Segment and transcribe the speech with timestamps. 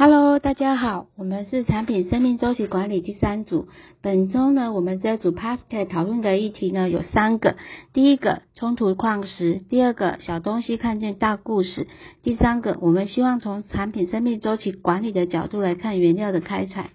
[0.00, 3.66] Hello，大家好，我们是产品生命周期管理第三组。
[4.00, 7.56] 本周呢，我们这组 Pascal 讨论的议题呢有三个：
[7.92, 11.88] 第一个冲突矿石，第二个小东西看见大故事，
[12.22, 16.90] 第三个我们希望从产品生命周期管理的角度来看原料的开采。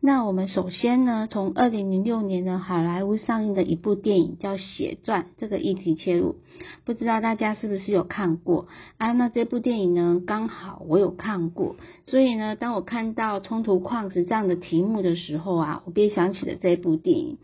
[0.00, 6.36] 那我们首先呢，从二零零六年的好莱坞上映的一部电影叫《血钻》这个议题切入，
[6.84, 9.12] 不知道大家是不是有看过啊？
[9.12, 11.74] 那这部电影呢，刚好我有看过，
[12.04, 12.54] 所以呢。
[12.54, 17.38] 当我看到冲突矿石这样的题目的时候啊，我便想起了这部电影。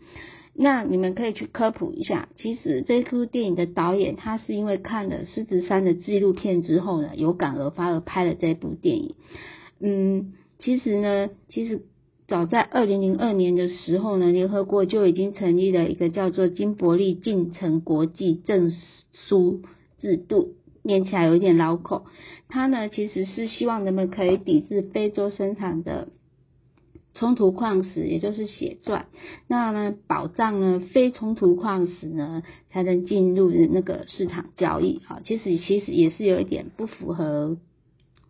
[0.53, 9.15] 那你们可以去科普一下，其实这部电影的导演他是因为看了狮子山的纪录片之后呢，有感而发而拍了这部电影。
[9.81, 11.81] 嗯，其实呢，其实
[12.27, 18.71] 早在二零零二年的时候呢，联合国就已经成立了一个叫做金伯利进程国际证
[19.27, 19.61] 书
[19.99, 20.55] 制度。
[20.87, 22.05] 念起来有一点绕口，
[22.47, 26.09] 它呢其实是希望人们可以抵制非洲生产的
[27.15, 29.07] 冲突矿石，也就是血钻，
[29.47, 35.01] 那呢保障呢非冲突矿石呢才能进入那个市场交易。
[35.05, 37.57] 好，其实其实也是有一点不符合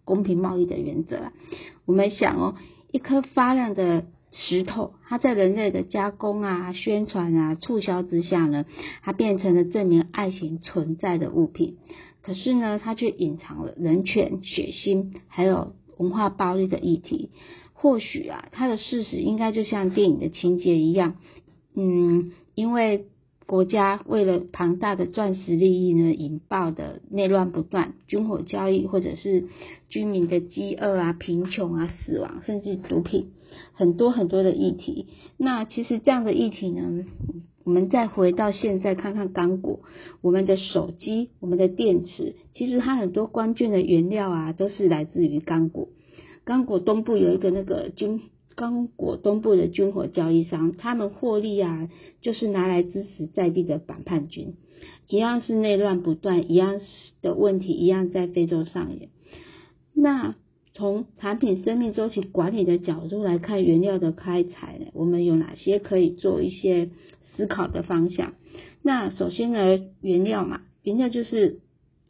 [0.05, 1.33] 公平贸易的原则啊。
[1.85, 2.55] 我们想哦，
[2.95, 8.63] 一颗发亮的石头，它在人类的加工啊、宣传啊、促销之下呢，
[9.01, 11.75] 它变成了证明爱情存在的物品。
[12.21, 17.31] 可是呢，它却隐藏了人权、血腥，还有文化暴力的议题。
[17.73, 21.17] 或许啊，它的事实应该就像电影的情节一样，
[21.75, 23.07] 嗯，因为
[23.47, 29.45] 国家为了庞大的钻石利益呢，引爆的内乱不断，军火交易，或者是
[29.87, 33.27] 居民的饥饿啊、贫穷啊、死亡，甚至毒品，
[33.73, 35.07] 很多很多的议题。
[35.37, 37.05] 那其实这样的议题呢？
[37.63, 39.79] 我们再回到现在看看刚果，
[40.21, 45.87] 我们的手机、我们的电池，其实它很多关键的原料啊，都是来自于刚果。
[46.43, 48.21] 刚果东部有一个那个军，
[48.55, 51.89] 刚果东部的军火交易商，他们获利啊，
[52.21, 54.55] 就是拿来支持在地的反叛军，
[55.07, 56.79] 一样是内乱不断，一样
[57.21, 59.09] 的问题一样在非洲上演。
[59.93, 60.35] 那
[60.73, 66.89] 从产品生命周期管理的角度来看，原料的开采呢，我们有哪些可以做一些？
[67.37, 68.33] 思考的方向。
[68.81, 71.59] 那首先呢，原料嘛，原料就是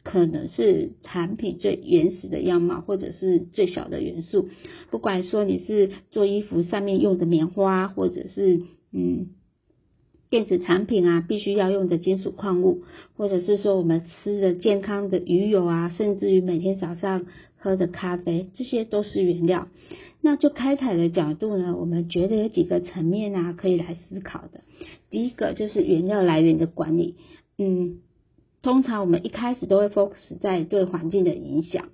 [0.06, 4.48] 可能是产品最原始的样貌，或者是最小的元素。
[4.92, 8.62] 不管说你是做衣服上面用的棉花，或者是
[8.92, 9.30] 嗯
[10.30, 12.84] 电子产品啊，必须要用的金属矿物，
[13.16, 17.26] 或者是说我们吃的健康的鱼油啊，甚至于每天早上
[17.58, 19.66] 喝的咖啡，这些都是原料。
[20.22, 24.60] 那就开采的角度呢，我们觉得有几个层面啊，可以来思考的。
[25.10, 27.16] 第一个就是原料来源的管理，
[27.58, 27.98] 嗯，
[28.66, 31.90] 通常我们一开始都会 focus 在对环境的影响，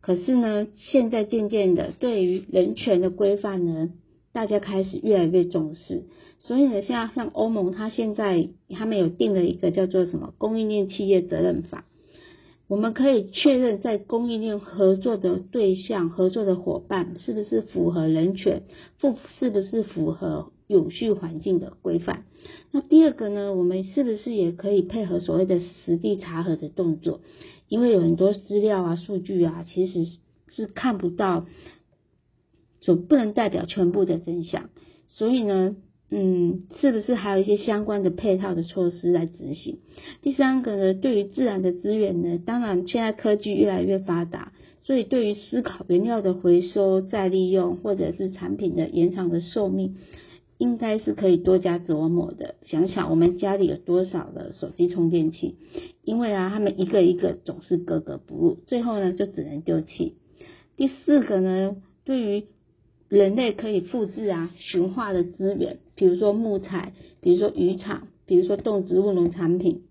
[0.00, 3.90] 可是呢，现在渐渐的对于人权的规范呢，
[4.32, 6.06] 大家开始越来越重视。
[6.40, 11.84] 所以呢，像像欧盟，它现在他们有定了一个叫做什么供应链企业责任法。
[12.66, 18.64] 我们可以确认，在供应链合作的对象、合作的伙伴是不是符合人权，
[18.98, 22.24] 符是不是符合永续环境的规范？
[22.70, 23.54] 那第二个呢？
[23.54, 27.20] 我们是不是也可以配合所谓的实地查核的动作？
[27.68, 30.06] 因为有很多资料啊、数据啊，其实
[30.54, 31.46] 是看不到，
[32.80, 34.70] 所不能代表全部的真相。
[35.08, 35.76] 所以呢？
[36.12, 39.78] 嗯，是不是还有一些相关的配套的措施来执行？
[40.22, 44.52] 第三个呢，对于自然的资源呢，当然现在科技越来越发达，
[44.82, 49.98] 所以对于思考原料的回收再利用，或者是产品的延长的寿命，
[50.60, 52.56] 应该是可以多加琢磨的。
[52.66, 55.56] 想想我们家里有多少的手机充电器，
[56.04, 60.16] 因为啊，他们一个一个总是格格不入，最后呢就只能丢弃。
[60.76, 62.44] 第四个呢，对于
[63.08, 69.84] 人类可以复制啊，驯化的资源，比如说木材，比如说渔场，比如说动植物农产品，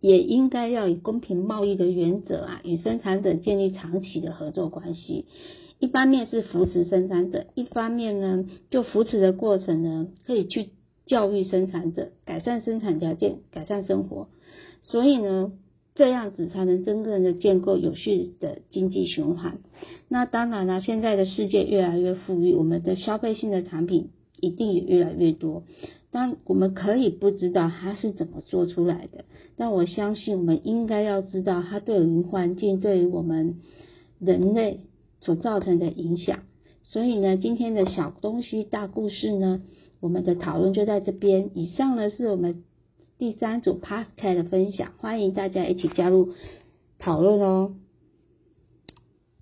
[0.00, 5.26] 也应该要以公平贸易的原则啊，与生产者建立长期的合作关系。
[5.78, 10.70] 一方面是扶持生产者，一方面呢，就扶持的过程呢，可以去
[11.04, 14.28] 教育生产者，改善生产条件，改善生活。
[14.82, 15.52] 所以呢。
[15.98, 19.60] 这样子才能真正的建构有序的经济循环。
[20.10, 25.62] 那当然了，现在的世界越来越富裕，我们的消费性的产品一定也越来越多。
[26.10, 29.24] 当我们可以不知道它是怎么做出来的，
[29.56, 33.60] 但我相信我们应该要知道它对于环境、对于我们
[34.18, 34.80] 人类
[35.20, 36.40] 所造成的影响。
[36.84, 39.62] 所以呢，今天的小东西大故事呢，
[40.00, 41.50] 我们的讨论就在这边。
[41.54, 42.64] 以上呢是我们。
[43.18, 46.34] 第三组 Pascal 的分享，欢迎大家一起加入
[46.98, 47.74] 讨论哦。